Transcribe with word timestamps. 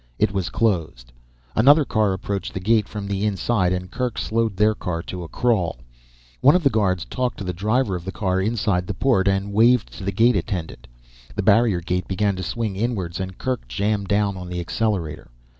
It 0.17 0.31
was 0.31 0.49
closed. 0.49 1.13
Another 1.55 1.85
car 1.85 2.11
approached 2.13 2.55
the 2.55 2.59
gate 2.59 2.87
from 2.89 3.05
the 3.07 3.23
inside 3.23 3.71
and 3.71 3.91
Kerk 3.91 4.17
slowed 4.17 4.57
their 4.57 4.73
car 4.73 5.03
to 5.03 5.23
a 5.23 5.27
crawl. 5.27 5.77
One 6.39 6.55
of 6.55 6.63
the 6.63 6.71
guards 6.71 7.05
talked 7.05 7.37
to 7.37 7.43
the 7.43 7.53
driver 7.53 7.95
of 7.95 8.03
the 8.03 8.11
car 8.11 8.41
inside 8.41 8.87
the 8.87 8.95
port, 8.95 9.27
then 9.27 9.51
waved 9.51 9.93
to 9.99 10.03
the 10.03 10.11
gate 10.11 10.35
attendant. 10.35 10.87
The 11.35 11.43
barrier 11.43 11.81
gate 11.81 12.07
began 12.07 12.35
to 12.37 12.41
swing 12.41 12.75
inwards 12.75 13.19
and 13.19 13.37
Kerk 13.37 13.67
jammed 13.67 14.07
down 14.07 14.37
on 14.37 14.49
the 14.49 14.59
accelerator. 14.59 15.29